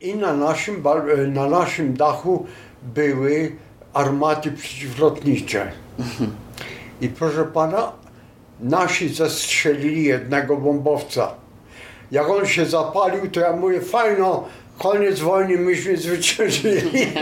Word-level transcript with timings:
I 0.00 0.14
na 0.14 0.32
naszym, 0.32 0.82
e, 0.86 1.26
na 1.26 1.46
naszym 1.46 1.94
dachu 1.94 2.46
były 2.82 3.56
armaty 3.92 4.52
przeciwlotnicze. 4.52 5.72
I 7.00 7.08
proszę 7.08 7.44
pana, 7.44 7.92
nasi 8.60 9.08
zestrzelili 9.14 10.04
jednego 10.04 10.56
bombowca. 10.56 11.34
Jak 12.10 12.28
on 12.28 12.46
się 12.46 12.66
zapalił, 12.66 13.30
to 13.30 13.40
ja 13.40 13.52
mówię, 13.52 13.80
fajno, 13.80 14.48
koniec 14.78 15.20
wojny, 15.20 15.58
myśmy 15.58 15.96
zwyciężyli. 15.96 17.12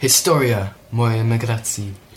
Historia 0.00 0.68
mojej 0.92 1.20
emigracji. 1.20 2.07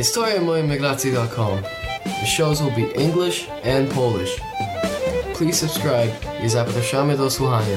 HistoriaMojemigracji.com. 0.00 1.62
The 2.04 2.26
shows 2.26 2.62
will 2.62 2.74
be 2.74 2.90
English 2.94 3.48
and 3.64 3.90
Polish. 3.90 4.40
Please 5.34 5.58
subscribe 5.58 6.12
i 6.44 6.48
zapraszamy 6.48 7.16
do 7.16 7.30
słuchania. 7.30 7.76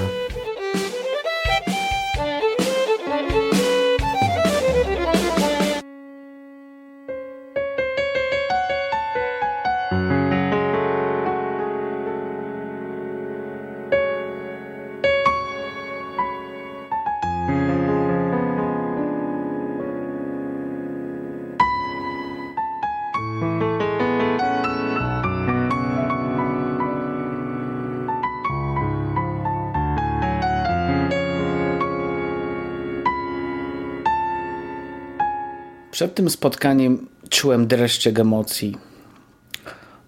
Przed 35.93 36.15
tym 36.15 36.29
spotkaniem 36.29 37.07
czułem 37.29 37.67
dreszczyk 37.67 38.19
emocji, 38.19 38.77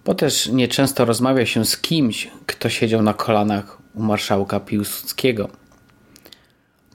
bo 0.04 0.14
też 0.14 0.46
nieczęsto 0.48 1.04
rozmawia 1.04 1.46
się 1.46 1.64
z 1.64 1.78
kimś, 1.78 2.30
kto 2.46 2.68
siedział 2.68 3.02
na 3.02 3.14
kolanach 3.14 3.78
u 3.94 4.02
marszałka 4.02 4.60
Piłsudskiego. 4.60 5.48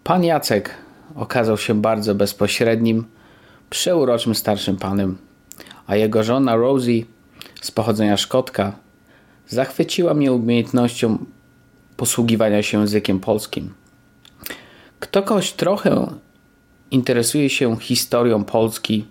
Pan 0.03 0.23
Jacek 0.23 0.70
okazał 1.16 1.58
się 1.58 1.81
bardzo 1.81 2.16
bezpośrednim, 2.16 3.06
przeuroczym 3.70 4.36
starszym 4.36 4.78
panem, 4.78 5.17
a 5.88 5.95
jego 5.95 6.23
żona 6.23 6.55
Rosie 6.55 7.05
z 7.61 7.72
pochodzenia 7.72 8.17
Szkotka 8.17 8.76
zachwyciła 9.48 10.14
mnie 10.14 10.33
umiejętnością 10.33 11.26
posługiwania 11.98 12.64
się 12.64 12.80
językiem 12.80 13.20
polskim. 13.20 13.73
Kto 15.00 15.23
kogoś 15.23 15.52
trochę 15.52 16.08
interesuje 16.92 17.50
się 17.50 17.78
historią 17.80 18.44
Polski, 18.44 19.06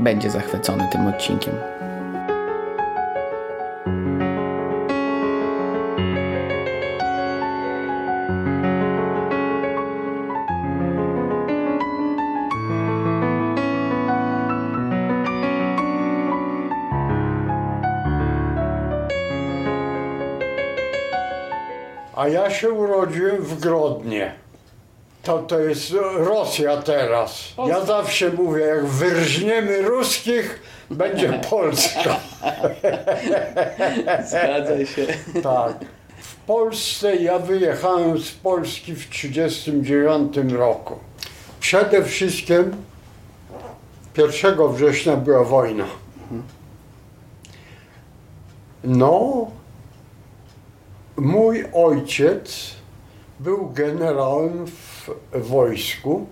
będzie 0.00 0.30
zachwycony 0.30 0.88
tym 0.92 1.06
odcinkiem. 1.06 1.54
A 22.16 22.28
ja 22.28 22.50
się 22.50 22.70
urodziłem 22.70 23.42
w 23.42 23.60
Grodnie. 23.60 24.39
To, 25.30 25.38
to 25.38 25.58
jest 25.58 25.92
Rosja 26.16 26.76
teraz. 26.76 27.54
Ja 27.68 27.84
zawsze 27.84 28.30
mówię, 28.30 28.60
jak 28.60 28.86
wyrżniemy 28.86 29.82
ruskich, 29.82 30.62
będzie 30.90 31.40
Polska. 31.50 32.16
Zgadza 34.24 34.86
się. 34.86 35.06
Tak. 35.42 35.74
W 36.22 36.36
Polsce 36.36 37.16
ja 37.16 37.38
wyjechałem 37.38 38.18
z 38.18 38.30
Polski 38.30 38.94
w 38.94 39.08
1939 39.08 40.52
roku. 40.52 40.98
Przede 41.60 42.04
wszystkim 42.04 42.76
1 44.16 44.72
września 44.72 45.16
była 45.16 45.44
wojna. 45.44 45.86
No, 48.84 49.46
mój 51.16 51.64
ojciec 51.74 52.70
był 53.40 53.70
generałem 53.70 54.66
w 54.66 54.89
wojsku, 55.34 56.26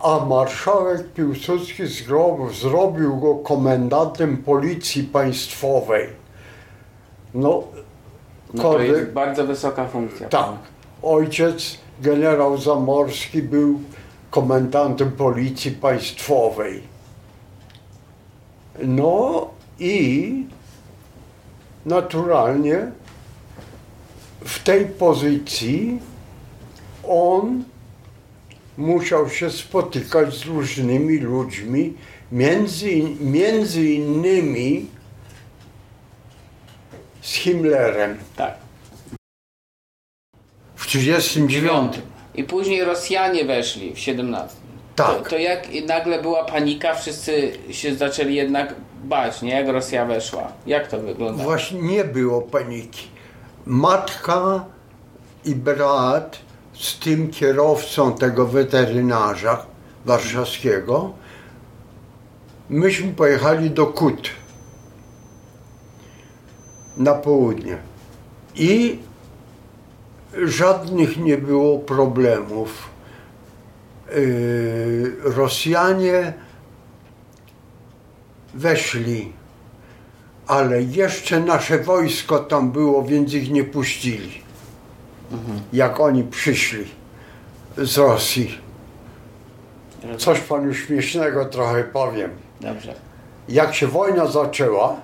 a 0.00 0.24
marszałek 0.24 1.12
Piłsudski 1.12 1.82
zro- 1.82 2.52
zrobił 2.52 3.16
go 3.16 3.34
komendantem 3.34 4.36
policji 4.36 5.02
państwowej. 5.04 6.08
No, 7.34 7.62
No 8.54 8.62
to 8.62 8.78
jest 8.80 9.10
bardzo 9.10 9.46
wysoka 9.46 9.88
funkcja. 9.88 10.28
tak. 10.28 10.48
Ojciec, 11.02 11.78
generał 12.00 12.58
Zamorski, 12.58 13.42
był 13.42 13.80
komendantem 14.30 15.12
policji 15.12 15.70
państwowej. 15.70 16.82
No 18.82 19.48
i 19.78 20.46
naturalnie 21.86 22.90
w 24.44 24.62
tej 24.62 24.86
pozycji 24.86 25.98
on 27.08 27.64
musiał 28.76 29.30
się 29.30 29.50
spotykać 29.50 30.34
z 30.34 30.44
różnymi 30.44 31.18
ludźmi, 31.18 31.94
między, 32.32 33.02
między 33.20 33.84
innymi 33.84 34.86
z 37.22 37.32
Himmlerem 37.32 38.18
tak. 38.36 38.54
w 40.76 40.86
1939. 40.86 41.92
I 42.34 42.44
później 42.44 42.84
Rosjanie 42.84 43.44
weszli 43.44 43.94
w 43.94 43.98
17. 43.98 44.56
Tak. 44.96 45.24
To, 45.24 45.30
to 45.30 45.38
jak 45.38 45.68
nagle 45.86 46.22
była 46.22 46.44
panika, 46.44 46.94
wszyscy 46.94 47.52
się 47.70 47.94
zaczęli 47.94 48.34
jednak 48.34 48.74
bać, 49.04 49.42
nie? 49.42 49.50
Jak 49.50 49.68
Rosja 49.68 50.06
weszła. 50.06 50.52
Jak 50.66 50.88
to 50.88 50.98
wygląda? 50.98 51.44
Właśnie 51.44 51.82
nie 51.82 52.04
było 52.04 52.42
paniki. 52.42 53.06
Matka 53.66 54.64
i 55.44 55.54
brat 55.54 56.38
z 56.72 56.98
tym 56.98 57.30
kierowcą 57.30 58.14
tego 58.14 58.46
weterynarza 58.46 59.66
warszawskiego, 60.04 61.12
myśmy 62.70 63.12
pojechali 63.12 63.70
do 63.70 63.86
Kut 63.86 64.30
na 66.96 67.14
południe. 67.14 67.78
I 68.54 68.98
żadnych 70.44 71.16
nie 71.16 71.38
było 71.38 71.78
problemów. 71.78 72.88
Yy, 74.14 75.16
Rosjanie 75.24 76.32
weszli 78.54 79.32
ale 80.46 80.82
jeszcze 80.82 81.40
nasze 81.40 81.78
wojsko 81.78 82.38
tam 82.38 82.72
było, 82.72 83.04
więc 83.04 83.34
ich 83.34 83.50
nie 83.50 83.64
puścili. 83.64 84.42
Jak 85.72 86.00
oni 86.00 86.24
przyszli 86.24 86.84
z 87.78 87.98
Rosji. 87.98 88.58
Coś 90.18 90.40
panu 90.40 90.74
śmiesznego 90.74 91.44
trochę 91.44 91.84
powiem. 91.84 92.30
Dobrze. 92.60 92.94
Jak 93.48 93.74
się 93.74 93.86
wojna 93.86 94.26
zaczęła, 94.26 94.96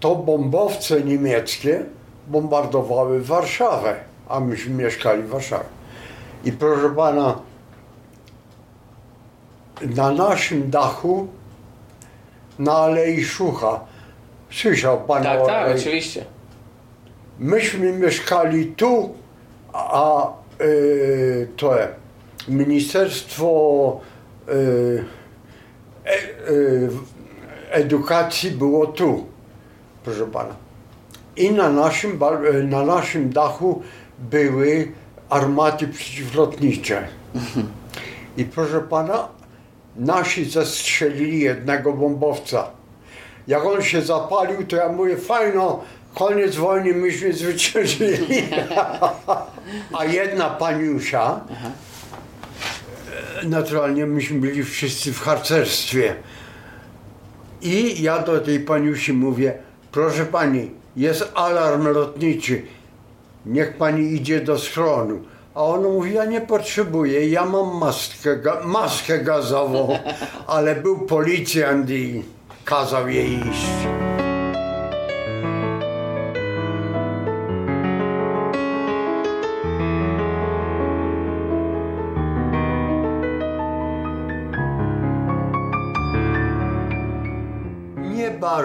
to 0.00 0.14
bombowce 0.16 1.00
niemieckie 1.00 1.84
bombardowały 2.26 3.22
Warszawę, 3.22 3.96
a 4.28 4.40
myśmy 4.40 4.74
mieszkali 4.74 5.22
w 5.22 5.28
Warszawie. 5.28 5.64
I 6.44 6.52
proszę 6.52 6.90
pana, 6.90 7.38
na 9.80 10.10
naszym 10.10 10.70
dachu, 10.70 11.28
na 12.58 12.72
Alei 12.72 13.24
Szucha, 13.24 13.80
słyszał 14.50 15.00
pan 15.00 15.22
Tak, 15.22 15.40
o 15.40 15.46
tak, 15.46 15.66
Alei 15.66 15.78
oczywiście. 15.80 16.24
Myśmy 17.38 17.92
mieszkali 17.92 18.66
tu, 18.66 19.14
a 19.72 20.26
y, 20.60 21.48
to 21.56 21.74
Ministerstwo 22.48 24.00
y, 24.48 25.04
e, 26.04 26.50
y, 26.50 26.88
Edukacji 27.70 28.50
było 28.50 28.86
tu, 28.86 29.26
proszę 30.04 30.26
pana. 30.26 30.54
I 31.36 31.50
na 31.50 31.70
naszym, 31.70 32.18
e, 32.22 32.62
na 32.62 32.84
naszym 32.84 33.30
dachu 33.30 33.82
były 34.18 34.92
armaty 35.28 35.88
przeciwlotnicze. 35.88 37.08
I 38.36 38.44
proszę 38.44 38.80
pana, 38.80 39.28
nasi 39.96 40.44
zestrzelili 40.44 41.40
jednego 41.40 41.92
bombowca. 41.92 42.70
Jak 43.46 43.64
on 43.64 43.82
się 43.82 44.02
zapalił, 44.02 44.66
to 44.66 44.76
ja 44.76 44.88
mówię, 44.88 45.16
fajno, 45.16 45.80
koniec 46.18 46.56
wojny, 46.56 46.94
myśmy 46.94 47.32
zwyciężyli. 47.32 48.42
A 49.98 50.04
jedna 50.04 50.50
paniusia, 50.50 51.40
e, 53.42 53.48
naturalnie 53.48 54.06
myśmy 54.06 54.40
byli 54.40 54.64
wszyscy 54.64 55.12
w 55.12 55.20
harcerstwie. 55.20 56.14
I 57.62 58.02
ja 58.02 58.18
do 58.18 58.40
tej 58.40 58.60
paniusi 58.60 59.12
mówię, 59.12 59.58
proszę 59.92 60.26
pani, 60.26 60.70
jest 60.96 61.32
alarm 61.34 61.86
lotniczy, 61.88 62.62
niech 63.46 63.76
pani 63.76 64.14
idzie 64.14 64.40
do 64.40 64.58
schronu. 64.58 65.22
A 65.54 65.64
ona 65.64 65.88
mówi, 65.88 66.14
ja 66.14 66.24
nie 66.24 66.40
potrzebuję, 66.40 67.28
ja 67.28 67.44
mam 67.44 67.78
maskę, 67.78 68.36
ga- 68.36 68.64
maskę 68.64 69.18
gazową, 69.18 69.98
ale 70.46 70.76
był 70.76 70.98
policjant 70.98 71.90
i 71.90 72.22
kazał 72.64 73.08
jej 73.08 73.34
iść. 73.34 74.07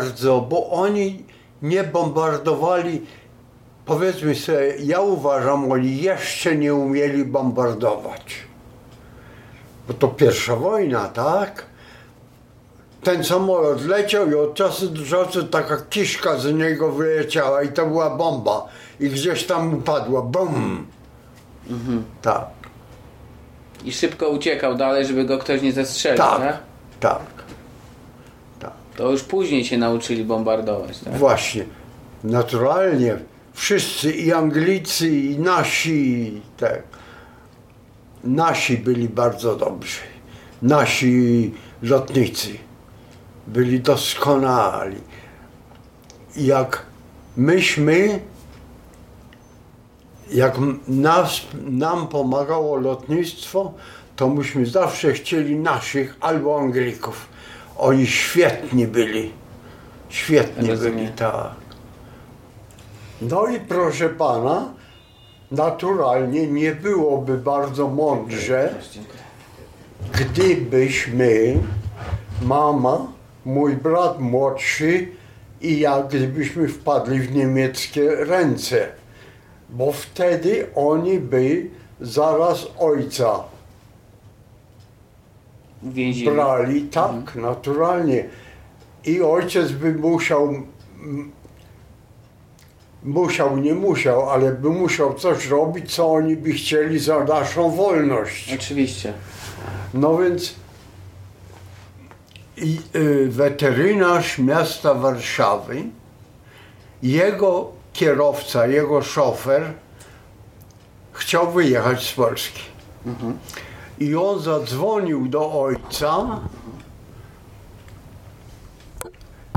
Bardzo, 0.04 0.42
bo 0.42 0.70
oni 0.70 1.24
nie 1.62 1.84
bombardowali. 1.84 3.02
Powiedzmy 3.86 4.36
sobie, 4.36 4.76
ja 4.80 5.00
uważam, 5.02 5.72
oni 5.72 6.02
jeszcze 6.02 6.56
nie 6.56 6.74
umieli 6.76 7.26
bombardować. 7.26 8.36
Bo 9.88 9.94
to 9.94 10.08
pierwsza 10.08 10.56
wojna, 10.56 11.08
tak? 11.08 11.66
Ten 13.04 13.24
samolot 13.24 13.86
leciał 13.86 14.30
i 14.30 14.36
od 14.36 14.54
czasu 14.54 14.88
do 14.88 15.06
czasu 15.06 15.44
taka 15.44 15.78
kiszka 15.90 16.38
z 16.38 16.54
niego 16.54 16.92
wyleciała 16.92 17.64
i 17.64 17.70
to 17.70 17.86
była 17.86 18.10
bomba. 18.10 18.68
I 19.00 19.10
gdzieś 19.10 19.44
tam 19.44 19.74
upadła. 19.74 20.22
Bum! 20.22 20.88
Tak, 22.22 22.48
I 23.86 23.92
szybko 23.92 24.30
uciekał 24.30 24.76
dalej, 24.76 25.06
żeby 25.06 25.26
go 25.26 25.38
ktoś 25.38 25.62
nie 25.62 25.74
zestrzelił, 25.74 26.18
tak? 26.18 26.40
tak, 26.40 26.60
tak. 27.00 27.33
To 28.98 29.12
już 29.12 29.24
później 29.24 29.66
się 29.66 29.78
nauczyli 29.78 30.24
bombardować, 30.24 31.00
tak? 31.00 31.18
Właśnie, 31.18 31.66
naturalnie 32.24 33.18
wszyscy 33.54 34.12
i 34.12 34.34
Anglicy 34.34 35.10
i 35.10 35.40
nasi, 35.40 36.42
tak. 36.58 36.84
Nasi 38.24 38.78
byli 38.78 39.10
bardzo 39.10 39.56
dobrzy. 39.56 40.00
Nasi 40.62 41.54
lotnicy 41.82 42.50
byli 43.48 43.80
doskonali. 43.80 44.98
Jak 46.36 46.86
myśmy, 47.38 48.20
jak 50.32 50.58
nas, 50.88 51.42
nam 51.64 52.08
pomagało 52.08 52.76
lotnictwo, 52.76 53.74
to 54.16 54.30
myśmy 54.30 54.66
zawsze 54.66 55.14
chcieli 55.14 55.56
naszych 55.56 56.18
albo 56.20 56.60
Anglików. 56.60 57.33
Oni 57.78 58.08
świetni 58.08 58.88
byli. 58.88 59.32
Świetni 60.10 60.70
Rozumiem. 60.70 60.96
byli, 60.96 61.08
tak. 61.08 61.56
No 63.22 63.48
i 63.48 63.60
proszę 63.60 64.10
pana, 64.10 64.74
naturalnie 65.52 66.48
nie 66.48 66.76
byłoby 66.76 67.38
bardzo 67.38 67.88
mądrze, 67.88 68.76
gdybyśmy, 70.12 71.58
mama, 72.42 73.08
mój 73.46 73.76
brat 73.76 74.20
młodszy 74.20 75.08
i 75.62 75.80
ja, 75.80 76.04
gdybyśmy 76.04 76.68
wpadli 76.68 77.20
w 77.20 77.36
niemieckie 77.36 78.16
ręce, 78.16 78.88
bo 79.70 79.92
wtedy 79.92 80.68
oni 80.76 81.20
by 81.20 81.70
zaraz 82.02 82.68
ojca 82.80 83.53
więzieniu. 85.84 86.32
brali, 86.32 86.82
tak, 86.82 87.36
naturalnie. 87.36 88.26
I 89.06 89.22
ojciec 89.22 89.72
by 89.72 89.94
musiał, 89.94 90.54
musiał, 93.04 93.58
nie 93.58 93.74
musiał, 93.74 94.30
ale 94.30 94.52
by 94.52 94.70
musiał 94.70 95.14
coś 95.14 95.48
robić, 95.48 95.96
co 95.96 96.14
oni 96.14 96.36
by 96.38 96.52
chcieli 96.52 97.00
za 97.00 97.24
naszą 97.24 97.72
wolność. 97.72 98.54
Oczywiście. 98.54 99.14
No 99.94 100.18
więc 100.18 100.56
i, 102.58 102.80
y, 102.96 103.28
weterynarz 103.30 104.40
miasta 104.40 104.94
Warszawy, 104.94 105.84
jego 107.04 107.72
kierowca, 107.94 108.68
jego 108.68 109.02
szofer 109.02 109.74
chciał 111.14 111.52
wyjechać 111.52 112.10
z 112.10 112.14
Polski. 112.14 112.62
I 114.00 114.16
on 114.16 114.40
zadzwonił 114.40 115.28
do 115.28 115.62
ojca. 115.62 116.40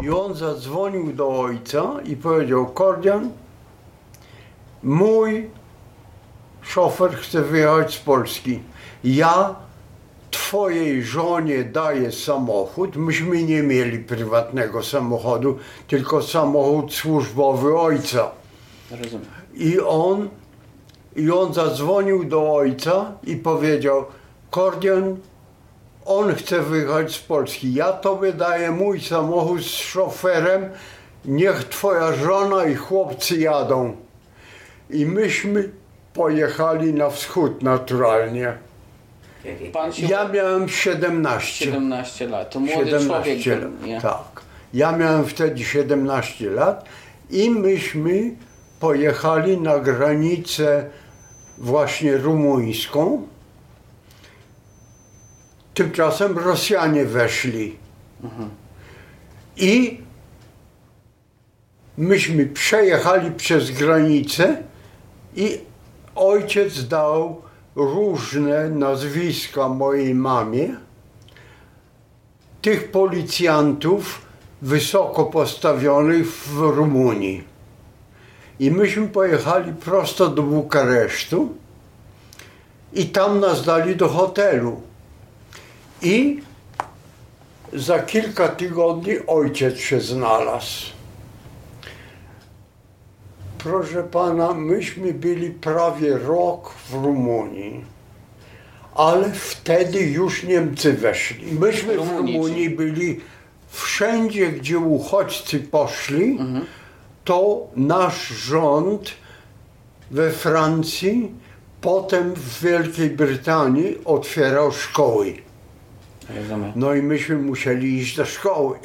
I 0.02 0.10
on 0.10 0.34
zadzwonił 0.34 1.12
do 1.12 1.28
ojca 1.28 1.94
i 2.04 2.16
powiedział: 2.16 2.66
Kordian, 2.66 3.30
mój 4.82 5.50
szofer 6.62 7.16
chce 7.16 7.42
wyjechać 7.42 7.94
z 7.94 7.98
Polski. 7.98 8.60
Ja 9.04 9.54
twojej 10.30 11.02
żonie 11.02 11.64
daję 11.64 12.12
samochód. 12.12 12.96
Myśmy 12.96 13.42
nie 13.42 13.62
mieli 13.62 13.98
prywatnego 13.98 14.82
samochodu, 14.82 15.58
tylko 15.88 16.22
samochód 16.22 16.94
służbowy 16.94 17.78
ojca. 17.78 18.30
Rozumiem. 18.90 19.26
I 19.54 19.80
on, 19.80 20.28
I 21.16 21.30
on 21.30 21.54
zadzwonił 21.54 22.24
do 22.24 22.54
ojca 22.54 23.12
i 23.24 23.36
powiedział: 23.36 24.04
Kordian, 24.56 25.16
on 26.06 26.34
chce 26.34 26.62
wyjechać 26.62 27.14
z 27.14 27.18
Polski. 27.18 27.74
Ja 27.74 27.92
tobie 27.92 28.32
daję 28.32 28.70
mój 28.70 29.00
samochód 29.00 29.62
z 29.62 29.66
szoferem. 29.66 30.70
Niech 31.24 31.64
twoja 31.64 32.12
żona 32.12 32.64
i 32.64 32.74
chłopcy 32.74 33.36
jadą. 33.36 33.96
I 34.90 35.06
myśmy 35.06 35.70
pojechali 36.14 36.94
na 36.94 37.10
wschód 37.10 37.62
naturalnie. 37.62 38.58
Się 39.92 40.06
Ja 40.06 40.28
miałem 40.28 40.68
17. 40.68 41.64
17 41.64 42.28
lat. 42.28 42.50
To 42.50 42.60
młody 42.60 42.90
17 42.90 43.42
człowiek. 43.42 43.62
lat. 43.62 43.82
Nie? 43.86 44.00
Tak. 44.00 44.40
Ja 44.74 44.92
miałem 44.92 45.24
wtedy 45.24 45.64
17 45.64 46.50
lat 46.50 46.84
i 47.30 47.50
myśmy 47.50 48.30
pojechali 48.80 49.60
na 49.60 49.78
granicę 49.78 50.84
właśnie 51.58 52.16
rumuńską. 52.16 53.26
Tymczasem 55.76 56.38
Rosjanie 56.38 57.04
weszli. 57.04 57.76
I 59.56 60.00
myśmy 61.98 62.46
przejechali 62.46 63.30
przez 63.30 63.70
granicę 63.70 64.62
i 65.36 65.58
ojciec 66.14 66.88
dał 66.88 67.42
różne 67.74 68.70
nazwiska 68.70 69.68
mojej 69.68 70.14
mamie 70.14 70.76
tych 72.62 72.90
policjantów 72.90 74.22
wysoko 74.62 75.24
postawionych 75.24 76.26
w 76.26 76.58
Rumunii. 76.58 77.44
I 78.58 78.70
myśmy 78.70 79.08
pojechali 79.08 79.72
prosto 79.72 80.28
do 80.28 80.42
Bukaresztu 80.42 81.54
i 82.92 83.06
tam 83.06 83.40
nas 83.40 83.64
dali 83.64 83.96
do 83.96 84.08
hotelu. 84.08 84.82
I 86.06 86.40
za 87.72 87.98
kilka 87.98 88.48
tygodni 88.48 89.14
ojciec 89.26 89.78
się 89.78 90.00
znalazł. 90.00 90.86
Proszę 93.58 94.02
pana, 94.02 94.54
myśmy 94.54 95.14
byli 95.14 95.50
prawie 95.50 96.18
rok 96.18 96.74
w 96.90 96.94
Rumunii, 96.94 97.84
ale 98.94 99.32
wtedy 99.32 100.00
już 100.00 100.42
Niemcy 100.42 100.92
weszli. 100.92 101.52
Myśmy 101.52 101.96
w 101.96 102.08
Rumunii, 102.08 102.70
byli 102.70 103.20
wszędzie, 103.68 104.52
gdzie 104.52 104.78
uchodźcy 104.78 105.60
poszli, 105.60 106.38
to 107.24 107.66
nasz 107.76 108.28
rząd 108.28 109.10
we 110.10 110.30
Francji, 110.30 111.32
potem 111.80 112.34
w 112.34 112.60
Wielkiej 112.62 113.10
Brytanii 113.10 113.98
otwierał 114.04 114.72
szkoły. 114.72 115.45
No 116.76 116.94
i 116.94 117.02
myśmy 117.02 117.36
musieli 117.36 117.98
iść 117.98 118.16
do 118.16 118.24
szkoły. 118.26 118.78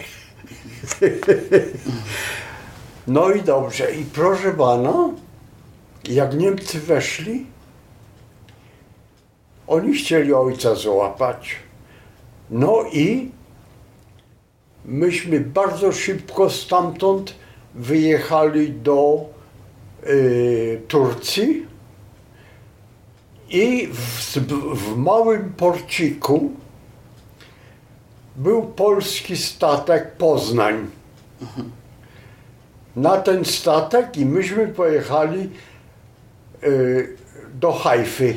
No 3.08 3.32
i 3.32 3.42
dobrze. 3.42 3.92
I 3.92 4.06
proszę 4.06 4.52
pana, 4.52 5.10
jak 6.10 6.38
Niemcy 6.38 6.80
weszli, 6.80 7.46
oni 9.68 9.94
chcieli 9.94 10.34
ojca 10.34 10.76
złapać. 10.76 11.56
No 12.50 12.84
i 12.94 13.32
myśmy 14.86 15.40
bardzo 15.40 15.92
szybko 15.92 16.50
stamtąd 16.50 17.36
wyjechali 17.76 18.72
do 18.72 19.26
y, 20.08 20.82
Turcji 20.88 21.66
i 23.50 23.88
w, 23.88 24.38
w 24.76 24.98
małym 24.98 25.54
porciku 25.54 26.52
był 28.36 28.64
polski 28.64 29.38
statek 29.38 30.12
Poznań. 30.12 30.88
Na 32.96 33.18
ten 33.18 33.46
statek 33.46 34.18
i 34.18 34.26
myśmy 34.26 34.68
pojechali 34.68 35.50
y, 36.64 37.18
do 37.54 37.72
Hajfy. 37.72 38.36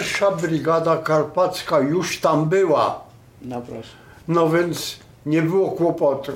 Pierwsza 0.00 0.30
brygada 0.30 0.96
karpacka 0.96 1.80
już 1.80 2.20
tam 2.20 2.48
była. 2.48 3.00
No 3.42 3.60
proszę. 3.60 3.88
No 4.28 4.48
więc 4.48 4.96
nie 5.26 5.42
było 5.42 5.70
kłopotu. 5.70 6.32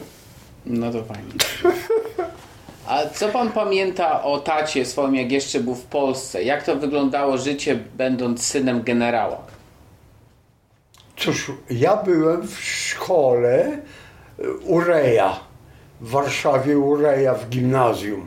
No 0.66 0.92
to 0.92 1.04
fajnie. 1.04 1.32
A 2.86 3.08
co 3.08 3.28
pan 3.28 3.52
pamięta 3.52 4.22
o 4.22 4.38
tacie 4.38 4.86
swoim, 4.86 5.14
jak 5.14 5.32
jeszcze 5.32 5.60
był 5.60 5.74
w 5.74 5.84
Polsce? 5.84 6.42
Jak 6.42 6.64
to 6.64 6.76
wyglądało 6.76 7.38
życie, 7.38 7.78
będąc 7.96 8.46
synem 8.46 8.82
generała? 8.82 9.38
Cóż, 11.16 11.52
ja 11.70 11.96
byłem 11.96 12.48
w 12.48 12.60
szkole 12.60 13.78
y, 14.38 14.52
Ureja, 14.58 15.40
w 16.00 16.10
Warszawie 16.10 16.78
Ureja 16.78 17.34
w 17.34 17.48
gimnazjum. 17.48 18.26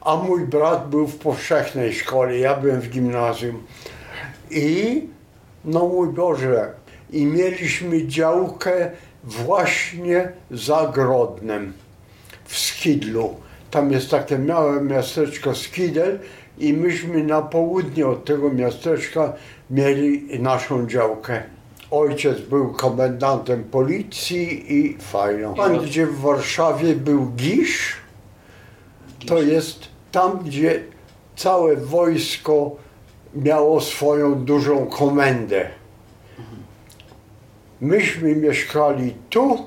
A 0.00 0.16
mój 0.16 0.46
brat 0.46 0.88
był 0.88 1.06
w 1.06 1.18
powszechnej 1.18 1.94
szkole, 1.94 2.38
ja 2.38 2.54
byłem 2.54 2.80
w 2.80 2.88
gimnazjum. 2.88 3.62
I, 4.50 5.02
no 5.64 5.88
mój 5.88 6.08
Boże, 6.08 6.72
i 7.10 7.26
mieliśmy 7.26 8.06
działkę 8.06 8.90
właśnie 9.24 10.32
za 10.50 10.92
Grodnem, 10.94 11.72
w 12.44 12.58
Skidlu. 12.58 13.34
Tam 13.70 13.92
jest 13.92 14.10
takie 14.10 14.38
małe 14.38 14.80
miasteczko 14.80 15.54
Skidel 15.54 16.18
i 16.58 16.72
myśmy 16.72 17.24
na 17.24 17.42
południe 17.42 18.06
od 18.06 18.24
tego 18.24 18.50
miasteczka 18.50 19.32
mieli 19.70 20.40
naszą 20.40 20.86
działkę. 20.86 21.42
Ojciec 21.90 22.40
był 22.40 22.72
komendantem 22.72 23.64
policji 23.64 24.74
i 24.74 24.98
fajno. 24.98 25.54
Tam, 25.54 25.78
gdzie 25.78 26.06
w 26.06 26.20
Warszawie 26.20 26.94
był 26.94 27.26
Gisz, 27.26 27.96
to 29.26 29.42
jest 29.42 29.88
tam, 30.12 30.38
gdzie 30.44 30.82
całe 31.36 31.76
wojsko 31.76 32.76
miało 33.34 33.80
swoją 33.80 34.44
dużą 34.44 34.86
komendę. 34.86 35.70
Myśmy 37.80 38.36
mieszkali 38.36 39.14
tu, 39.30 39.66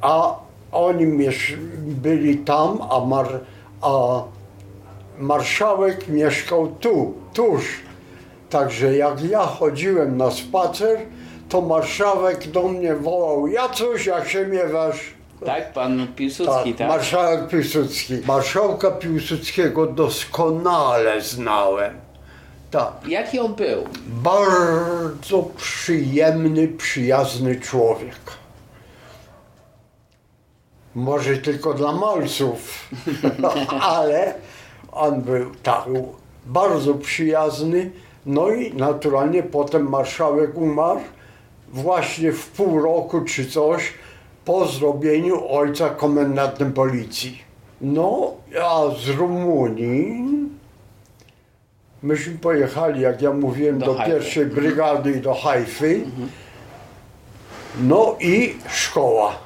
a 0.00 0.38
oni 0.72 1.06
byli 1.80 2.38
tam, 2.38 2.78
a, 2.90 3.00
mar, 3.00 3.40
a 3.80 4.22
marszałek 5.18 6.08
mieszkał 6.08 6.68
tu, 6.68 7.14
tuż. 7.34 7.80
Także 8.50 8.96
jak 8.96 9.24
ja 9.24 9.40
chodziłem 9.40 10.16
na 10.16 10.30
spacer, 10.30 10.98
to 11.48 11.60
marszałek 11.60 12.48
do 12.48 12.68
mnie 12.68 12.94
wołał, 12.94 13.46
Jacuś, 13.46 14.06
jak 14.06 14.28
się 14.28 14.46
miewasz? 14.46 15.19
Tak, 15.46 15.72
pan 15.72 16.06
Piłsudski, 16.16 16.74
tak? 16.74 16.88
marszałek 16.88 17.48
Piłsudski. 17.48 18.14
Marszałka 18.26 18.90
Piłsudskiego 18.90 19.86
doskonale 19.86 21.20
znałem. 21.20 21.94
Tak. 22.70 22.92
Jaki 23.08 23.38
on 23.38 23.54
był? 23.54 23.84
Bardzo 24.06 25.42
przyjemny, 25.42 26.68
przyjazny 26.68 27.60
człowiek. 27.60 28.16
Może 30.94 31.36
tylko 31.36 31.74
dla 31.74 31.92
malców, 31.92 32.88
ale 33.80 34.34
on 34.92 35.20
był 35.20 35.50
tak 35.62 35.84
bardzo 36.46 36.94
przyjazny. 36.94 37.90
No 38.26 38.50
i 38.50 38.74
naturalnie 38.74 39.42
potem 39.42 39.88
marszałek 39.88 40.56
umarł 40.56 41.00
właśnie 41.68 42.32
w 42.32 42.48
pół 42.48 42.82
roku 42.82 43.20
czy 43.20 43.46
coś 43.46 43.92
po 44.44 44.66
zrobieniu 44.66 45.48
ojca 45.48 45.88
komendantem 45.88 46.72
policji. 46.72 47.38
No, 47.80 48.34
a 48.62 48.82
z 49.04 49.08
Rumunii 49.08 50.24
myśmy 52.02 52.38
pojechali, 52.38 53.00
jak 53.00 53.22
ja 53.22 53.32
mówiłem, 53.32 53.78
Do 53.78 53.86
do, 53.86 54.04
pierwszej 54.04 54.46
brygady 54.46 55.12
i 55.12 55.20
do 55.20 55.34
Hajfy. 55.34 56.00
No 57.80 58.16
i 58.20 58.54
szkoła. 58.68 59.38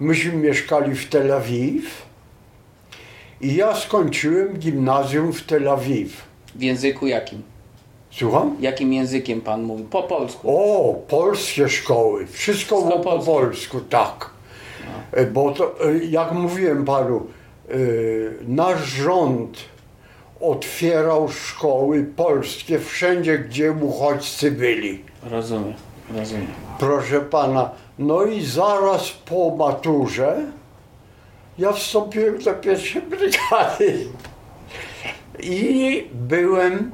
Myśmy 0.00 0.32
mieszkali 0.32 0.94
w 0.94 1.08
Tel 1.08 1.32
Awiw 1.32 2.02
i 3.40 3.54
ja 3.54 3.76
skończyłem 3.76 4.58
gimnazjum 4.58 5.32
w 5.32 5.42
Tel 5.42 5.68
Awiw. 5.68 6.22
W 6.54 6.62
języku 6.62 7.06
jakim? 7.06 7.42
Słucham? 8.10 8.56
Jakim 8.60 8.92
językiem 8.92 9.40
pan 9.40 9.62
mówił? 9.62 9.86
Po 9.86 10.02
polsku. 10.02 10.48
O, 10.50 10.94
polskie 10.94 11.68
szkoły. 11.68 12.26
Wszystko 12.26 12.82
było 12.82 12.98
po 12.98 13.18
polsku, 13.18 13.80
tak. 13.80 14.30
E, 15.12 15.26
Bo 15.26 15.50
to, 15.52 15.74
e, 15.88 15.98
jak 16.04 16.32
mówiłem 16.32 16.84
panu, 16.84 17.26
e, 17.68 17.74
nasz 18.48 18.84
rząd 18.84 19.58
otwierał 20.40 21.28
szkoły 21.28 22.04
polskie 22.16 22.78
wszędzie, 22.78 23.38
gdzie 23.38 23.72
uchodźcy 23.72 24.50
byli. 24.50 25.02
Rozumiem, 25.22 25.74
rozumiem. 26.16 26.46
Proszę 26.78 27.20
pana, 27.20 27.70
no 27.98 28.24
i 28.24 28.42
zaraz 28.44 29.10
po 29.10 29.56
maturze 29.56 30.36
ja 31.58 31.72
wstąpiłem 31.72 32.38
do 32.38 32.54
pierwszej 32.54 33.02
brygady. 33.02 34.06
I 35.42 36.04
byłem 36.12 36.92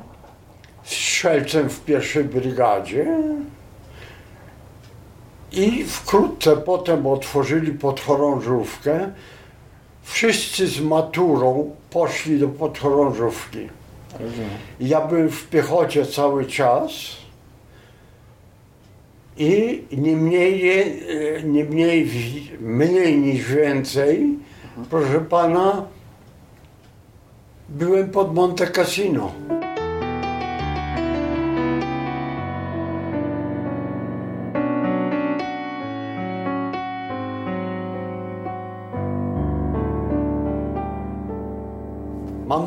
strzelcem 1.17 1.69
w 1.69 1.85
pierwszej 1.85 2.25
brygadzie. 2.25 3.07
I 5.53 5.85
wkrótce 5.85 6.57
potem 6.57 7.07
otworzyli 7.07 7.73
podchorążówkę. 7.73 9.13
Wszyscy 10.03 10.67
z 10.67 10.81
maturą 10.81 11.71
poszli 11.91 12.39
do 12.39 12.49
podchorążówki. 12.49 13.69
Ja 14.81 15.07
byłem 15.07 15.29
w 15.29 15.49
piechocie 15.49 16.07
cały 16.07 16.47
czas 16.47 16.93
i 19.37 19.83
nie 19.93 20.17
mniej, 20.17 20.63
nie 21.45 21.65
mniej, 21.65 22.11
mniej 22.61 23.19
niż 23.19 23.45
więcej, 23.45 24.39
proszę 24.91 25.21
pana, 25.21 25.85
byłem 27.69 28.11
pod 28.11 28.35
Monte 28.35 28.67
Cassino. 28.67 29.33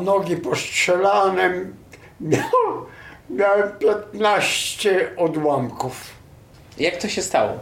Mam 0.00 0.06
nogi 0.06 0.36
postrzelane, 0.36 1.50
miał, 2.20 2.86
miałem 3.30 3.72
15 3.78 5.16
odłamków. 5.16 6.10
Jak 6.78 6.96
to 6.96 7.08
się 7.08 7.22
stało? 7.22 7.52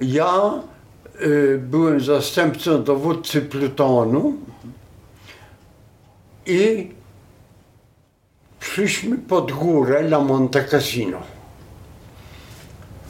Ja 0.00 0.62
y, 1.20 1.58
byłem 1.62 2.00
zastępcą 2.00 2.84
dowódcy 2.84 3.42
plutonu 3.42 4.34
i 6.46 6.90
szliśmy 8.60 9.18
pod 9.18 9.52
górę 9.52 10.02
na 10.02 10.20
Monte 10.20 10.64
Cassino. 10.64 11.22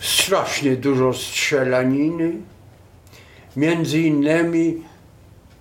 Strasznie 0.00 0.76
dużo 0.76 1.14
strzelaniny. 1.14 2.32
Między 3.56 4.00
innymi 4.00 4.82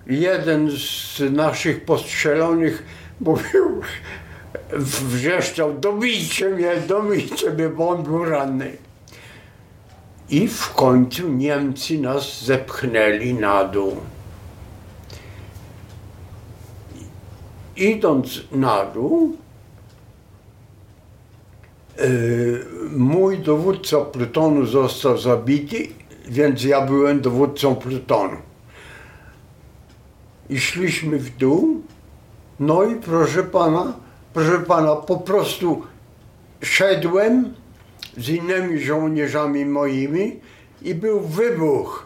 jeden 0.08 0.72
z 0.72 1.20
naszych 1.32 1.86
postrzelonych 1.86 3.01
mówił, 3.22 3.82
wrzeszczał, 4.74 5.74
dobijcie 5.74 6.50
mnie, 6.50 6.76
dobijcie 6.88 7.50
mnie, 7.50 7.70
bo 7.70 7.90
on 7.90 8.04
był 8.04 8.26
ranny. 8.26 8.78
I 10.30 10.48
w 10.48 10.74
końcu 10.74 11.30
Niemcy 11.30 11.98
nas 12.00 12.44
zepchnęli 12.44 13.34
na 13.34 13.64
dół. 13.64 13.96
Idąc 17.76 18.42
na 18.52 18.86
dół, 18.86 19.38
yy, 21.98 22.66
mój 22.92 23.40
dowódca 23.40 23.98
plutonu 23.98 24.66
został 24.66 25.18
zabity, 25.18 25.88
więc 26.28 26.64
ja 26.64 26.82
byłem 26.82 27.22
dowódcą 27.22 27.76
plutonu. 27.76 28.38
I 30.50 30.60
szliśmy 30.60 31.20
w 31.20 31.38
dół, 31.38 31.82
no 32.62 32.84
i 32.84 32.96
proszę 32.96 33.44
pana, 33.44 33.94
proszę 34.34 34.60
pana, 34.60 34.96
po 34.96 35.18
prostu 35.18 35.82
szedłem 36.62 37.54
z 38.18 38.30
innymi 38.30 38.80
żołnierzami 38.80 39.66
moimi 39.66 40.40
i 40.82 40.96
był 40.96 41.20
wybuch. 41.20 42.06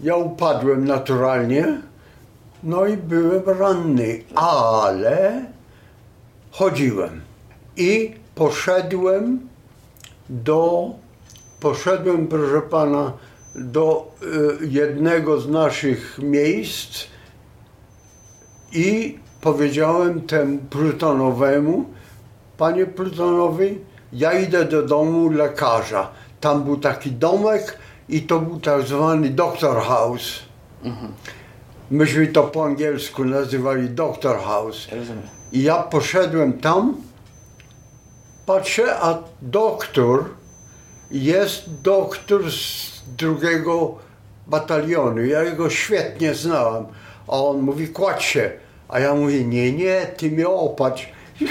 Ja 0.00 0.16
upadłem 0.16 0.84
naturalnie, 0.84 1.80
no 2.62 2.86
i 2.86 2.96
byłem 2.96 3.42
ranny, 3.46 4.22
ale 4.34 5.44
chodziłem 6.50 7.20
i 7.76 8.14
poszedłem 8.34 9.48
do, 10.28 10.90
poszedłem 11.60 12.26
proszę 12.26 12.62
pana 12.62 13.12
do 13.54 14.10
y, 14.62 14.66
jednego 14.66 15.40
z 15.40 15.48
naszych 15.48 16.18
miejsc 16.22 17.17
i 18.72 19.18
powiedziałem 19.40 20.20
temu 20.20 20.58
plutonowemu, 20.70 21.84
panie 22.58 22.86
plutonowy, 22.86 23.74
ja 24.12 24.32
idę 24.32 24.64
do 24.64 24.82
domu 24.82 25.30
lekarza. 25.30 26.10
Tam 26.40 26.64
był 26.64 26.76
taki 26.76 27.12
domek 27.12 27.78
i 28.08 28.22
to 28.22 28.40
był 28.40 28.60
tak 28.60 28.82
zwany 28.82 29.30
doctor 29.30 29.82
house. 29.82 30.24
Myśmy 31.90 32.26
to 32.26 32.42
po 32.42 32.64
angielsku 32.64 33.24
nazywali 33.24 33.90
doctor 33.90 34.38
house. 34.38 34.88
Rozumiem. 34.92 35.22
I 35.52 35.62
ja 35.62 35.82
poszedłem 35.82 36.52
tam, 36.52 36.96
patrzę, 38.46 39.00
a 39.00 39.18
doktor 39.42 40.24
jest 41.10 41.82
doktor 41.82 42.50
z 42.50 43.02
drugiego 43.16 43.94
batalionu. 44.46 45.24
Ja 45.24 45.42
jego 45.42 45.70
świetnie 45.70 46.34
znałem. 46.34 46.84
A 47.28 47.32
on 47.32 47.60
mówi, 47.60 47.88
kładź 47.88 48.24
się. 48.24 48.50
A 48.88 49.00
ja 49.00 49.14
mówię, 49.14 49.44
nie, 49.44 49.72
nie, 49.72 50.06
ty 50.16 50.30
mnie 50.30 50.48
opatrz. 50.48 51.08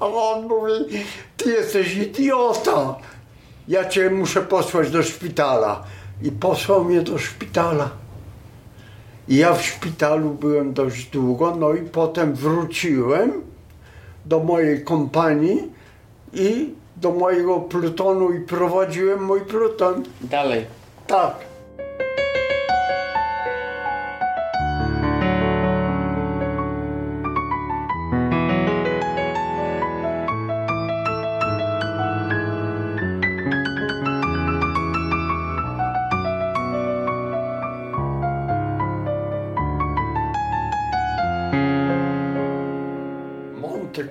A 0.00 0.06
on 0.06 0.46
mówi, 0.46 0.72
ty 1.36 1.50
jesteś 1.50 1.96
idiota. 1.96 2.96
Ja 3.68 3.84
cię 3.84 4.10
muszę 4.10 4.42
posłać 4.42 4.90
do 4.90 5.02
szpitala. 5.02 5.84
I 6.22 6.30
posłał 6.30 6.84
mnie 6.84 7.00
do 7.00 7.18
szpitala. 7.18 7.90
I 9.28 9.36
ja 9.36 9.54
w 9.54 9.62
szpitalu 9.62 10.30
byłem 10.30 10.74
dość 10.74 11.10
długo, 11.10 11.56
no 11.56 11.74
i 11.74 11.82
potem 11.82 12.34
wróciłem 12.34 13.32
do 14.26 14.38
mojej 14.40 14.84
kompanii 14.84 15.72
i 16.32 16.74
do 16.96 17.10
mojego 17.10 17.60
plutonu 17.60 18.32
i 18.32 18.40
prowadziłem 18.40 19.24
mój 19.24 19.40
pluton. 19.40 20.02
Dalej. 20.20 20.66
Tak. 21.06 21.47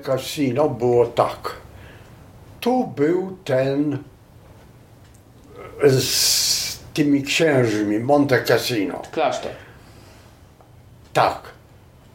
Cassino 0.07 0.69
było 0.69 1.05
tak. 1.05 1.53
Tu 2.59 2.87
był 2.87 3.37
ten 3.45 4.03
z 5.83 6.79
tymi 6.93 7.23
księżmi, 7.23 7.99
Monte 7.99 8.41
Cassino. 8.43 9.01
Klasztor. 9.11 9.51
Tak. 11.13 11.41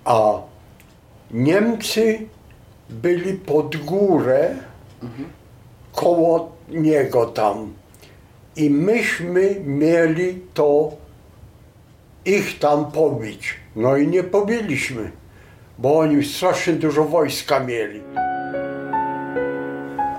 A 0.04 0.32
Niemcy 1.30 2.28
byli 2.90 3.34
pod 3.34 3.76
górę 3.76 4.54
koło 5.92 6.52
niego 6.68 7.26
tam. 7.26 7.72
I 8.56 8.70
myśmy 8.70 9.60
mieli 9.64 10.40
to 10.54 10.92
ich 12.24 12.58
tam 12.58 12.92
pobić. 12.92 13.54
No 13.76 13.96
i 13.96 14.08
nie 14.08 14.24
pobiliśmy, 14.24 15.10
bo 15.82 15.98
oni 15.98 16.24
strasznie 16.24 16.72
dużo 16.72 17.04
wojska 17.04 17.60
mieli. 17.60 18.02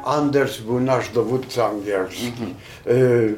Anders 0.05 0.57
był 0.57 0.79
nasz 0.79 1.09
dowódca 1.09 1.65
angielski. 1.65 2.55
Y, 2.87 3.35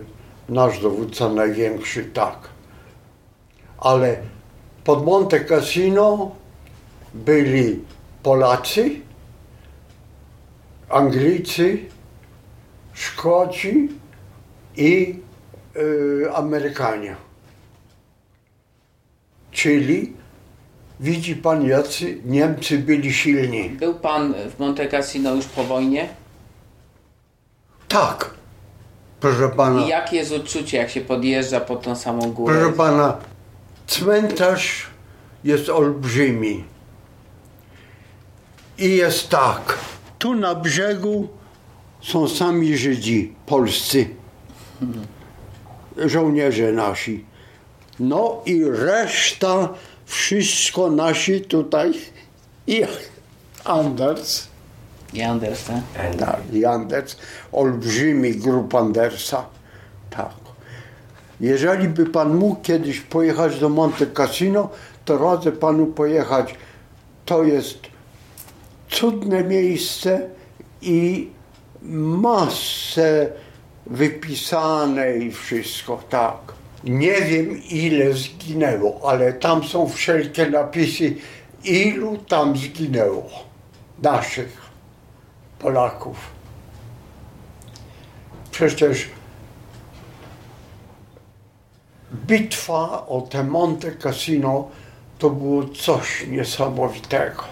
nasz 0.49 0.79
dowódca 0.79 1.29
największy, 1.29 2.05
tak. 2.05 2.37
Ale 3.77 4.17
pod 4.83 5.05
Monte 5.05 5.39
Cassino 5.39 6.35
byli 7.13 7.83
Polacy, 8.23 8.91
Anglicy, 10.89 11.77
Szkoci 12.93 13.89
i 14.77 15.19
y, 15.75 16.27
Amerykanie. 16.33 17.15
Czyli 19.51 20.13
widzi 20.99 21.35
pan, 21.35 21.67
jacy 21.67 22.17
Niemcy 22.25 22.77
byli 22.77 23.13
silni. 23.13 23.69
Był 23.69 23.93
pan 23.93 24.33
w 24.55 24.59
Monte 24.59 24.87
Cassino 24.87 25.35
już 25.35 25.45
po 25.45 25.63
wojnie? 25.63 26.09
Tak, 27.87 28.29
proszę 29.19 29.49
pana. 29.49 29.85
I 29.85 29.87
jakie 29.87 30.17
jest 30.17 30.31
uczucie, 30.31 30.77
jak 30.77 30.89
się 30.89 31.01
podjeżdża 31.01 31.59
pod 31.59 31.81
tą 31.81 31.95
samą 31.95 32.31
górę? 32.31 32.55
Proszę 32.59 32.73
pana, 32.77 33.17
cmentarz 33.87 34.87
jest 35.43 35.69
olbrzymi. 35.69 36.63
I 38.77 38.95
jest 38.95 39.29
tak. 39.29 39.77
Tu 40.19 40.35
na 40.35 40.55
brzegu 40.55 41.27
są 42.01 42.27
sami 42.27 42.77
Żydzi 42.77 43.35
polscy. 43.45 44.09
Żołnierze 46.05 46.71
nasi. 46.71 47.25
No 47.99 48.41
i 48.45 48.63
reszta, 48.65 49.69
wszystko 50.05 50.89
nasi 50.91 51.41
tutaj. 51.41 51.93
I 52.67 52.81
Anders. 53.63 54.47
I 55.13 55.21
Anders, 55.21 55.63
tak? 55.65 56.17
Tak, 56.19 56.39
i 56.53 56.65
Anders, 56.65 57.17
olbrzymi 57.51 58.35
grup 58.35 58.75
Andersa. 58.75 59.45
Tak. 60.09 60.35
Jeżeli 61.39 61.87
by 61.87 62.05
pan 62.05 62.35
mógł 62.35 62.61
kiedyś 62.61 62.99
pojechać 62.99 63.59
do 63.59 63.69
Monte 63.69 64.05
Cassino, 64.07 64.69
to 65.05 65.17
radzę 65.17 65.51
panu 65.51 65.85
pojechać. 65.85 66.55
To 67.25 67.43
jest 67.43 67.79
cudne 68.89 69.43
miejsce 69.43 70.29
i 70.81 71.29
masę 71.91 73.29
wypisane 73.85 75.17
i 75.17 75.31
wszystko, 75.31 76.03
tak. 76.09 76.37
Nie 76.85 77.21
wiem 77.21 77.63
ile 77.63 78.13
zginęło, 78.13 79.09
ale 79.09 79.33
tam 79.33 79.63
są 79.63 79.89
wszelkie 79.89 80.49
napisy, 80.49 81.15
ilu 81.63 82.17
tam 82.17 82.57
zginęło 82.57 83.29
naszych 84.01 84.61
Polaków. 85.59 86.17
Przecież 88.51 89.09
bitwa 92.13 93.07
o 93.07 93.21
te 93.21 93.43
Monte 93.43 93.91
Cassino 93.91 94.67
to 95.19 95.29
było 95.29 95.65
coś 95.69 96.27
niesamowitego. 96.27 97.43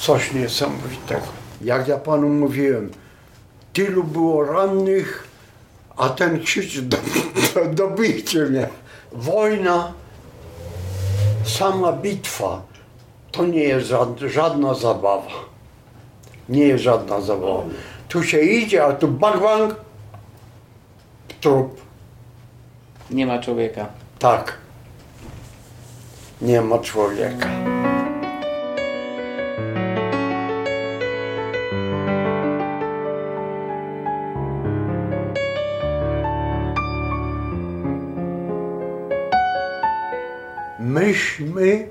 Coś 0.00 0.32
niesamowitego. 0.32 1.26
Jak 1.64 1.88
ja 1.88 1.98
panu 1.98 2.28
mówiłem, 2.28 2.90
tylu 3.72 4.04
było 4.04 4.44
rannych, 4.44 5.27
a 5.98 6.08
ten 6.08 6.40
krzyczy, 6.40 6.82
do, 6.82 6.96
do, 7.54 7.74
dobijcie 7.74 8.38
mnie. 8.38 8.68
Wojna, 9.12 9.92
sama 11.44 11.92
bitwa, 11.92 12.62
to 13.32 13.46
nie 13.46 13.62
jest 13.62 13.92
żadna, 14.26 14.74
zabawa. 14.74 15.30
Nie 16.48 16.64
jest 16.64 16.84
żadna 16.84 17.20
zabawa. 17.20 17.62
Tu 18.08 18.22
się 18.22 18.40
idzie, 18.40 18.84
a 18.84 18.92
tu 18.92 19.08
bang 19.08 19.42
bang, 19.42 19.74
trup. 21.40 21.80
Nie 23.10 23.26
ma 23.26 23.38
człowieka. 23.38 23.86
Tak. 24.18 24.58
Nie 26.40 26.60
ma 26.60 26.78
człowieka. 26.78 27.77
Myśmy 41.08 41.88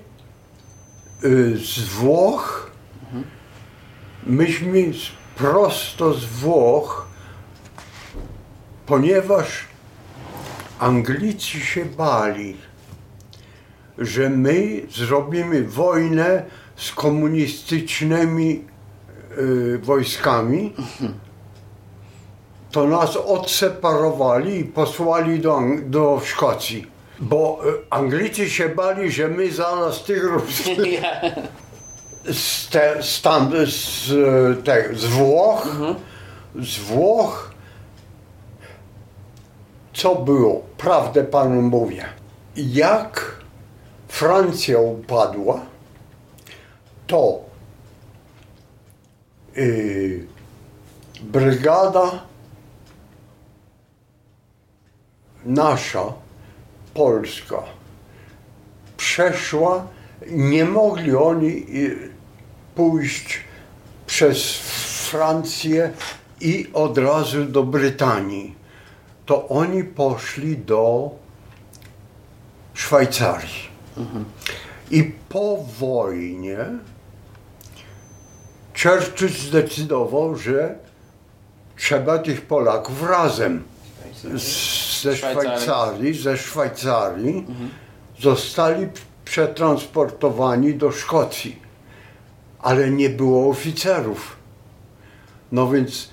y, 1.23 1.58
z 1.58 1.80
Włoch, 1.80 2.71
myśmy 4.23 4.91
prosto 5.36 6.13
z 6.13 6.25
Włoch, 6.25 7.08
ponieważ 8.86 9.65
Anglicy 10.80 11.60
się 11.60 11.86
bali, 11.86 12.58
że 13.97 14.30
my 14.30 14.82
zrobimy 14.91 15.63
wojnę 15.63 16.45
z 16.75 16.91
komunistycznymi 16.91 18.65
y, 19.38 19.80
wojskami, 19.80 20.73
to 22.71 22.88
nas 22.88 23.15
odseparowali 23.15 24.60
i 24.60 24.63
posłali 24.63 25.39
do, 25.39 25.62
do 25.86 26.21
Szkocji. 26.25 26.96
Bo 27.19 27.60
y, 27.65 27.73
Anglicy 27.89 28.49
się 28.49 28.69
bali, 28.69 29.12
że 29.12 29.27
my 29.27 29.51
zaraz 29.51 30.03
tych 30.03 30.23
ruskich 30.23 31.01
z, 32.34 32.69
te, 32.69 33.03
z, 33.03 33.21
e, 34.12 34.63
te, 34.63 34.95
z 34.95 35.06
Włoch, 35.06 35.67
z 36.56 36.77
Włoch, 36.77 37.51
co 39.93 40.15
było, 40.15 40.62
prawdę 40.77 41.23
panu 41.23 41.62
mówię. 41.62 42.06
Jak 42.56 43.38
Francja 44.08 44.80
upadła, 44.80 45.62
to 47.08 47.39
y, 49.58 50.27
brygada 51.21 52.12
nasza, 55.45 56.13
polska, 56.97 57.63
przeszła, 58.97 59.88
nie 60.27 60.65
mogli 60.65 61.15
oni 61.15 61.47
y, 61.47 62.10
pójść 62.75 63.39
przez 64.07 64.53
Francję 65.10 65.91
i 66.41 66.69
od 66.73 66.97
razu 66.97 67.45
do 67.45 67.63
Brytanii. 67.63 68.55
To 69.25 69.47
oni 69.47 69.83
poszli 69.83 70.57
do 70.57 71.12
Szwajcarii. 72.73 73.67
I 74.91 75.03
po 75.29 75.57
wojnie 75.79 76.57
Churchill 78.83 79.29
zdecydował, 79.29 80.36
że 80.36 80.75
trzeba 81.77 82.19
tych 82.19 82.41
Polaków 82.41 83.10
razem 83.10 83.63
z, 84.36 84.76
ze 85.01 85.15
Szwajcarii. 85.15 85.62
Szwajcarii, 85.62 86.13
ze 86.13 86.38
Szwajcarii 86.38 87.45
zostali 88.19 88.88
przetransportowani 89.25 90.73
do 90.73 90.91
Szkocji, 90.91 91.60
ale 92.60 92.89
nie 92.89 93.10
było 93.10 93.49
oficerów. 93.49 94.38
No 95.51 95.69
więc 95.69 96.10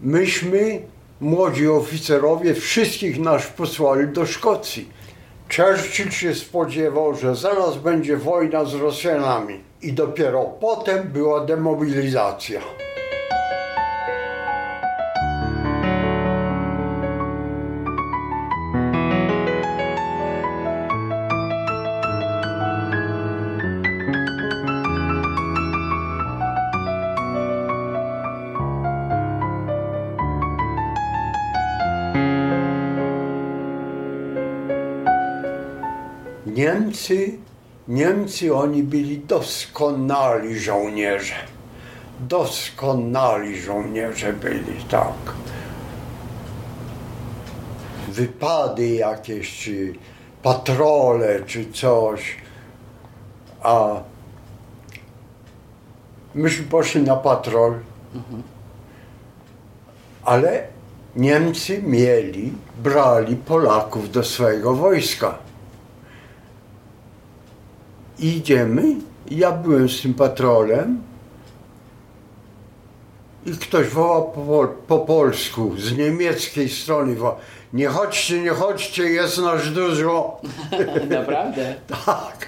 myśmy, 0.00 0.82
młodzi 1.20 1.68
oficerowie, 1.68 2.54
wszystkich 2.54 3.18
nas 3.18 3.46
posłali 3.46 4.08
do 4.08 4.26
Szkocji. 4.26 4.88
Churchill 5.56 6.10
się 6.10 6.34
spodziewał, 6.34 7.16
że 7.16 7.36
zaraz 7.36 7.78
będzie 7.78 8.16
wojna 8.16 8.64
z 8.64 8.74
Rosjanami 8.74 9.60
i 9.82 9.92
dopiero 9.92 10.44
potem 10.44 11.08
była 11.08 11.44
demobilizacja. 11.44 12.60
Niemcy, 36.62 37.38
Niemcy 37.88 38.54
oni 38.54 38.82
byli 38.82 39.18
doskonali 39.18 40.58
żołnierze. 40.58 41.34
Doskonali 42.20 43.60
żołnierze 43.60 44.32
byli, 44.32 44.84
tak. 44.90 45.14
Wypady 48.08 48.88
jakieś, 48.88 49.58
czy 49.58 49.94
patrole, 50.42 51.42
czy 51.46 51.72
coś. 51.72 52.36
A 53.62 54.00
myśmy 56.34 56.66
poszli 56.66 57.02
na 57.02 57.16
patrol, 57.16 57.74
ale 60.24 60.66
Niemcy 61.16 61.82
mieli, 61.82 62.52
brali 62.78 63.36
Polaków 63.36 64.10
do 64.10 64.24
swojego 64.24 64.74
wojska. 64.74 65.41
Idziemy, 68.22 68.82
ja 69.30 69.52
byłem 69.52 69.88
z 69.88 70.02
tym 70.02 70.14
patrolem 70.14 71.02
i 73.46 73.50
ktoś 73.50 73.88
woła 73.88 74.22
po, 74.22 74.68
po 74.86 74.98
polsku, 74.98 75.72
z 75.78 75.96
niemieckiej 75.96 76.68
strony 76.68 77.14
woła, 77.14 77.36
nie 77.72 77.88
chodźcie, 77.88 78.42
nie 78.42 78.50
chodźcie, 78.50 79.02
jest 79.02 79.38
nas 79.38 79.72
dużo. 79.72 80.40
Naprawdę? 81.10 81.74
Tak. 82.06 82.46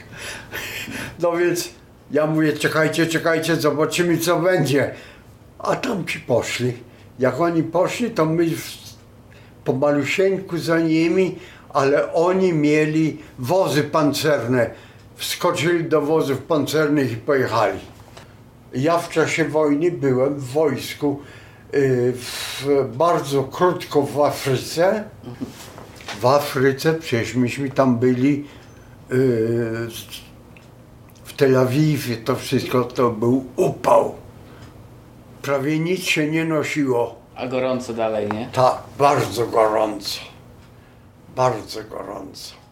No 1.21 1.33
więc 1.33 1.71
ja 2.11 2.27
mówię, 2.27 2.53
czekajcie, 2.53 3.07
czekajcie, 3.07 3.57
zobaczymy 3.57 4.19
co 4.19 4.41
będzie. 4.41 4.95
A 5.59 5.77
tam 5.77 6.07
ci 6.07 6.21
poszli. 6.21 6.73
Jak 7.19 7.41
oni 7.41 7.63
poszli, 7.63 8.11
to 8.11 8.27
my 8.27 8.47
po 9.65 9.73
malusieńku 9.73 10.59
za 10.59 10.79
nimi, 10.79 11.39
ale 11.73 12.13
oni 12.13 12.53
mieli 12.53 13.19
wozy 13.39 13.83
pancerne. 13.83 14.71
Wskoczyli 15.17 15.85
do 15.85 16.01
wozów 16.01 16.39
pancernych 16.39 17.13
i 17.13 17.17
pojechali. 17.17 17.79
Ja 18.75 18.99
w 18.99 19.09
czasie 19.09 19.45
wojny 19.45 19.91
byłem 19.91 20.35
w 20.35 20.45
wojsku 20.45 21.21
y, 21.75 22.13
w, 22.17 22.67
bardzo 22.97 23.45
krótko 23.45 24.03
w 24.03 24.21
Afryce. 24.21 25.05
W 26.21 26.27
Afryce, 26.27 26.95
przecież 26.95 27.35
myśmy 27.35 27.71
tam 27.71 27.99
byli 27.99 28.45
y, 29.13 29.89
w 31.25 31.33
Tel 31.37 31.57
Awiwie, 31.57 32.17
to 32.17 32.37
wszystko 32.37 32.85
to 32.85 33.11
był 33.11 33.45
upał. 33.57 34.15
Prawie 35.43 35.79
nic 35.79 36.03
się 36.03 36.31
nie 36.31 36.45
nosiło. 36.45 37.15
A 37.37 37.47
gorąco 37.47 37.95
dalej, 37.95 38.29
nie? 38.29 38.49
Tak, 38.53 38.79
bardzo 38.99 39.47
gorąco. 39.47 40.21
Bardzo 41.37 41.85
gorąco. 41.85 42.64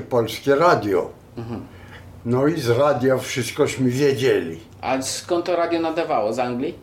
Polskie 0.00 0.54
radio. 0.54 1.10
No 2.24 2.46
i 2.46 2.60
z 2.60 2.68
radia 2.68 3.18
wszystkośmy 3.18 3.90
wiedzieli. 3.90 4.60
A 4.80 5.02
skąd 5.02 5.46
to 5.46 5.56
radio 5.56 5.80
nadawało? 5.80 6.32
Z 6.32 6.38
Anglii? 6.38 6.74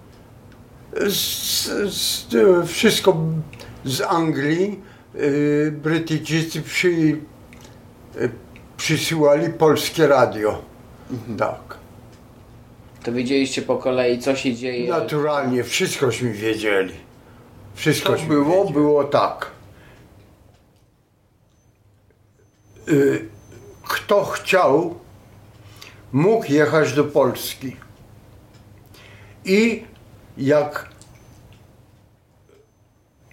z, 1.09 1.65
z, 1.93 2.25
wszystko 2.67 3.17
z 3.85 4.01
Anglii. 4.01 4.81
y, 5.15 5.71
Brytyjczycy 5.83 6.61
przy, 6.61 6.87
y, 6.87 7.19
przysyłali 8.77 9.49
polskie 9.53 10.07
radio. 10.07 10.61
Tak. 11.37 11.77
To 13.03 13.11
wiedzieliście 13.11 13.61
po 13.61 13.77
kolei, 13.77 14.19
co 14.19 14.35
się 14.35 14.55
dzieje. 14.55 14.89
Naturalnie, 14.89 15.63
wszystkośmy 15.63 16.31
wiedzieli. 16.33 16.93
Wszystko 17.75 18.13
było, 18.27 18.45
wiedzieli. 18.55 18.73
było 18.73 19.03
tak. 19.03 19.51
Y, 22.77 22.78
Kto 23.83 24.25
chciał, 24.25 24.95
mógł 26.11 26.51
jechać 26.51 26.93
do 26.93 27.03
Polski. 27.03 27.75
I 29.45 29.83
jak 30.37 30.89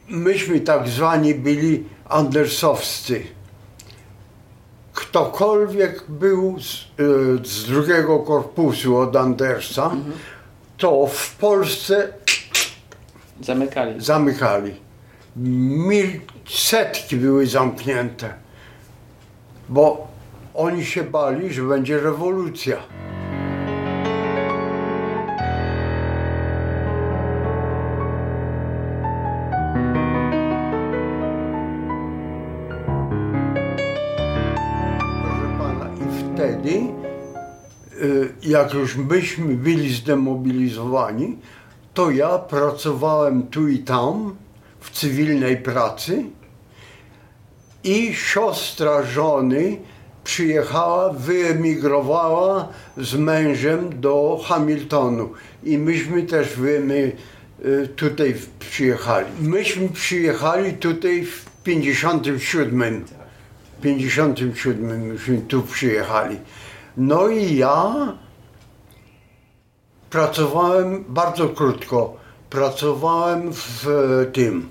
myśmy 0.09 0.61
tak 0.61 0.89
zwani 0.89 1.35
byli 1.35 1.85
andersowscy, 2.09 3.23
ktokolwiek 4.93 6.05
był 6.09 6.61
z, 6.61 7.01
y, 7.01 7.49
z 7.49 7.65
drugiego 7.67 8.19
korpusu 8.19 8.97
od 8.97 9.17
Andersa, 9.17 9.91
to 10.77 11.07
w 11.07 11.37
Polsce 11.37 12.13
Zamykali. 13.41 14.01
zamykali. 14.01 14.75
Mil, 15.37 16.21
setki 16.49 17.17
były 17.17 17.47
zamknięte, 17.47 18.35
bo 19.69 20.17
Oni 20.57 20.85
się 20.85 21.05
bali, 21.05 21.53
że 21.53 21.63
będzie 21.63 22.01
rewolucja. 22.01 22.77
Wtedy, 36.35 36.71
y, 38.03 38.33
jak 38.43 38.75
już 38.75 38.97
myśmy 38.97 39.55
byli 39.55 39.95
zdemobilizowani, 39.95 41.39
to 41.95 42.11
ja 42.11 42.39
pracowałem 42.39 43.47
tu 43.47 43.69
i 43.69 43.79
tam 43.79 44.37
w 44.81 44.91
cywilnej 44.91 45.57
pracy 45.57 46.25
i 47.87 48.15
siostra 48.15 49.03
żony 49.03 49.77
przyjechała, 50.25 51.13
wyemigrowała 51.13 52.69
z 52.97 53.15
mężem 53.15 54.01
do 54.01 54.41
Hamiltonu 54.49 55.31
i 55.65 55.79
myśmy 55.79 56.23
też 56.23 56.57
wyemy, 56.57 57.13
y, 57.65 57.89
tutaj 57.97 58.35
przyjechali. 58.59 59.27
Myśmy 59.41 59.89
przyjechali 59.89 60.73
tutaj 60.73 61.25
w 61.25 61.45
57. 61.65 63.05
57 63.83 65.07
myśmy 65.07 65.39
tu 65.39 65.63
przyjechali. 65.63 66.37
No 66.97 67.29
i 67.29 67.57
ja 67.57 67.95
pracowałem 70.11 71.05
bardzo 71.09 71.49
krótko. 71.49 72.17
Pracowałem 72.51 73.53
w 73.53 73.87
tym. 74.33 74.69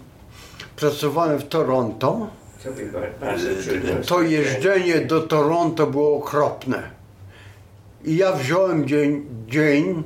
Pracowałem 0.76 1.40
w 1.40 1.48
Toronto. 1.48 2.30
To 4.08 4.22
jeżdżenie 4.22 5.02
do 5.02 5.22
Toronto 5.22 5.88
było 5.88 6.18
okropne. 6.18 6.84
I 8.06 8.18
ja 8.18 8.32
wziąłem 8.32 8.88
dzień, 8.88 9.26
dzień 9.48 10.04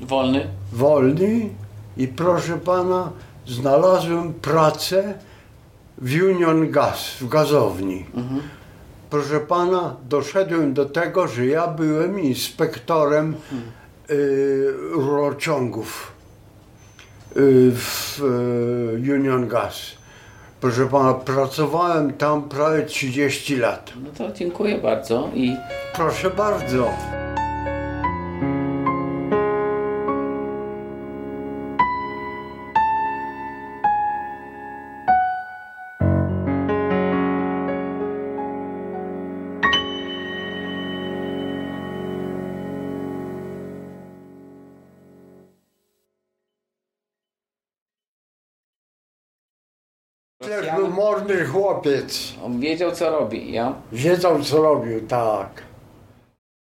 Wolny? 0.00 0.46
wolny 0.72 1.48
i 1.96 2.08
proszę 2.08 2.58
pana, 2.58 3.12
znalazłem 3.46 4.34
pracę 4.34 5.14
w 5.98 6.22
Union 6.22 6.70
Gas, 6.70 7.16
w 7.20 7.28
gazowni. 7.28 8.06
Proszę 9.10 9.40
pana, 9.40 9.96
doszedłem 10.08 10.74
do 10.74 10.84
tego, 10.84 11.28
że 11.28 11.46
ja 11.46 11.66
byłem 11.66 12.20
inspektorem 12.20 13.34
y, 14.10 14.72
rurociągów 14.90 16.12
y, 17.36 17.72
w 17.74 18.20
y, 19.06 19.12
Union 19.14 19.48
Gas. 19.48 19.98
Proszę 20.60 20.86
pana, 20.86 21.14
pracowałem 21.14 22.12
tam 22.12 22.42
prawie 22.48 22.82
30 22.82 23.56
lat. 23.56 23.92
No 24.04 24.10
to 24.18 24.32
dziękuję 24.32 24.78
bardzo 24.78 25.28
i 25.34 25.56
Proszę 25.94 26.30
bardzo. 26.30 27.17
Chłopiec. 51.48 52.34
on 52.44 52.60
wiedział 52.60 52.92
co 52.92 53.10
robi, 53.10 53.52
ja? 53.52 53.74
Wiedział 53.92 54.42
co 54.42 54.62
robił, 54.62 55.00
tak. 55.08 55.67